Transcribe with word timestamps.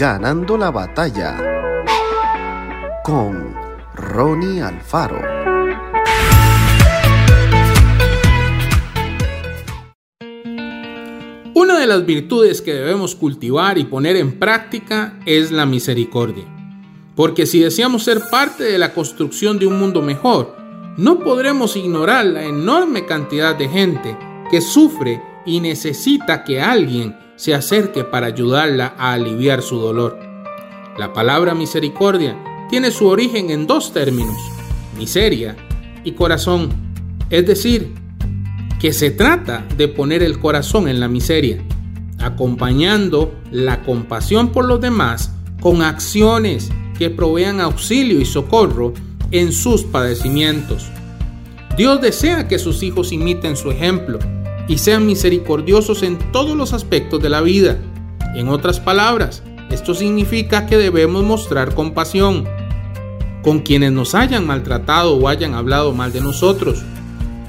Ganando 0.00 0.56
la 0.56 0.70
batalla 0.70 1.36
con 3.04 3.54
Ronnie 3.94 4.62
Alfaro. 4.62 5.20
Una 11.54 11.78
de 11.78 11.86
las 11.86 12.06
virtudes 12.06 12.62
que 12.62 12.72
debemos 12.72 13.14
cultivar 13.14 13.76
y 13.76 13.84
poner 13.84 14.16
en 14.16 14.38
práctica 14.38 15.20
es 15.26 15.50
la 15.50 15.66
misericordia. 15.66 16.46
Porque 17.14 17.44
si 17.44 17.60
deseamos 17.60 18.02
ser 18.04 18.22
parte 18.30 18.64
de 18.64 18.78
la 18.78 18.94
construcción 18.94 19.58
de 19.58 19.66
un 19.66 19.78
mundo 19.78 20.00
mejor, 20.00 20.56
no 20.96 21.18
podremos 21.18 21.76
ignorar 21.76 22.24
la 22.24 22.44
enorme 22.44 23.04
cantidad 23.04 23.54
de 23.54 23.68
gente 23.68 24.16
que 24.50 24.62
sufre 24.62 25.22
y 25.44 25.60
necesita 25.60 26.42
que 26.42 26.58
alguien 26.58 27.14
se 27.40 27.54
acerque 27.54 28.04
para 28.04 28.26
ayudarla 28.26 28.94
a 28.98 29.14
aliviar 29.14 29.62
su 29.62 29.78
dolor. 29.78 30.18
La 30.98 31.14
palabra 31.14 31.54
misericordia 31.54 32.36
tiene 32.68 32.90
su 32.90 33.06
origen 33.06 33.48
en 33.48 33.66
dos 33.66 33.94
términos, 33.94 34.36
miseria 34.98 35.56
y 36.04 36.12
corazón, 36.12 36.68
es 37.30 37.46
decir, 37.46 37.94
que 38.78 38.92
se 38.92 39.10
trata 39.10 39.66
de 39.78 39.88
poner 39.88 40.22
el 40.22 40.38
corazón 40.38 40.86
en 40.86 41.00
la 41.00 41.08
miseria, 41.08 41.64
acompañando 42.18 43.34
la 43.50 43.84
compasión 43.84 44.52
por 44.52 44.66
los 44.66 44.82
demás 44.82 45.32
con 45.62 45.80
acciones 45.80 46.68
que 46.98 47.08
provean 47.08 47.62
auxilio 47.62 48.20
y 48.20 48.26
socorro 48.26 48.92
en 49.30 49.52
sus 49.52 49.84
padecimientos. 49.84 50.90
Dios 51.74 52.02
desea 52.02 52.48
que 52.48 52.58
sus 52.58 52.82
hijos 52.82 53.12
imiten 53.12 53.56
su 53.56 53.70
ejemplo 53.70 54.18
y 54.70 54.78
sean 54.78 55.04
misericordiosos 55.04 56.04
en 56.04 56.16
todos 56.30 56.56
los 56.56 56.72
aspectos 56.72 57.20
de 57.20 57.28
la 57.28 57.40
vida. 57.40 57.78
En 58.36 58.48
otras 58.48 58.78
palabras, 58.78 59.42
esto 59.68 59.94
significa 59.94 60.66
que 60.66 60.76
debemos 60.76 61.24
mostrar 61.24 61.74
compasión 61.74 62.48
con 63.42 63.58
quienes 63.58 63.90
nos 63.90 64.14
hayan 64.14 64.46
maltratado 64.46 65.16
o 65.16 65.26
hayan 65.26 65.54
hablado 65.54 65.92
mal 65.92 66.12
de 66.12 66.20
nosotros, 66.20 66.84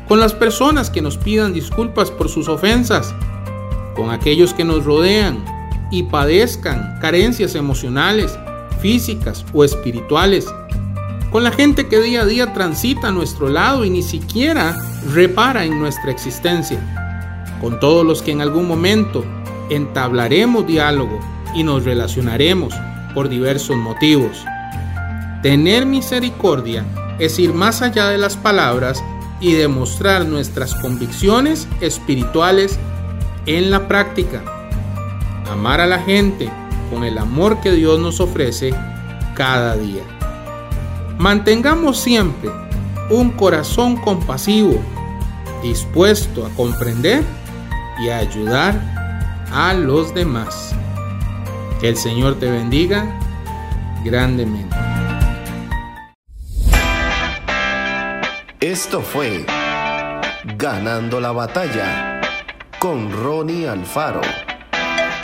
con 0.07 0.19
las 0.19 0.33
personas 0.33 0.89
que 0.89 1.03
nos 1.03 1.17
pidan 1.17 1.53
disculpas 1.53 2.09
por 2.09 2.27
sus 2.27 2.47
ofensas, 2.47 3.13
con 3.95 4.09
aquellos 4.09 4.55
que 4.55 4.65
nos 4.65 4.83
rodean 4.83 5.45
y 5.91 6.01
padezcan 6.01 6.97
carencias 7.01 7.53
emocionales, 7.53 8.35
físicas 8.81 9.45
o 9.53 9.63
espirituales, 9.63 10.47
con 11.31 11.43
la 11.43 11.51
gente 11.51 11.87
que 11.87 12.01
día 12.01 12.23
a 12.23 12.25
día 12.25 12.51
transita 12.53 13.09
a 13.09 13.11
nuestro 13.11 13.47
lado 13.47 13.85
y 13.85 13.91
ni 13.91 14.01
siquiera 14.01 14.75
repara 15.13 15.65
en 15.65 15.79
nuestra 15.79 16.09
existencia, 16.09 16.97
con 17.61 17.79
todos 17.79 18.05
los 18.05 18.21
que 18.21 18.31
en 18.31 18.41
algún 18.41 18.67
momento 18.67 19.23
entablaremos 19.69 20.67
diálogo 20.67 21.19
y 21.53 21.63
nos 21.63 21.85
relacionaremos 21.85 22.73
por 23.13 23.29
diversos 23.29 23.77
motivos. 23.77 24.43
Tener 25.43 25.85
misericordia 25.85 26.83
es 27.19 27.37
ir 27.39 27.53
más 27.53 27.81
allá 27.81 28.09
de 28.09 28.17
las 28.17 28.35
palabras 28.35 29.03
y 29.39 29.53
demostrar 29.53 30.25
nuestras 30.25 30.75
convicciones 30.75 31.67
espirituales 31.79 32.79
en 33.45 33.71
la 33.71 33.87
práctica. 33.87 34.41
Amar 35.49 35.81
a 35.81 35.87
la 35.87 35.99
gente 35.99 36.49
con 36.91 37.03
el 37.03 37.17
amor 37.17 37.59
que 37.61 37.71
Dios 37.71 37.99
nos 37.99 38.19
ofrece 38.19 38.73
cada 39.35 39.75
día. 39.75 40.03
Mantengamos 41.17 41.99
siempre 41.99 42.49
un 43.09 43.31
corazón 43.31 43.97
compasivo, 43.97 44.79
dispuesto 45.61 46.45
a 46.45 46.49
comprender 46.49 47.23
y 47.99 48.09
a 48.09 48.17
ayudar 48.17 48.79
a 49.51 49.73
los 49.73 50.13
demás. 50.13 50.75
Que 51.79 51.89
el 51.89 51.97
Señor 51.97 52.39
te 52.39 52.49
bendiga 52.49 53.19
grandemente. 54.03 54.75
Esto 58.59 59.01
fue 59.01 59.45
Ganando 60.57 61.19
la 61.19 61.31
batalla 61.31 62.21
con 62.79 63.11
Ronnie 63.11 63.67
Alfaro. 63.67 64.21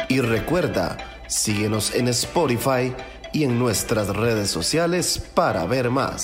Y 0.09 0.21
recuerda, 0.21 0.97
síguenos 1.27 1.95
en 1.95 2.07
Spotify 2.09 2.93
y 3.33 3.43
en 3.43 3.57
nuestras 3.57 4.09
redes 4.09 4.51
sociales 4.51 5.19
para 5.33 5.65
ver 5.65 5.89
más. 5.89 6.23